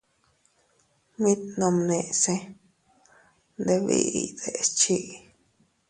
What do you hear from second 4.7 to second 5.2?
chii.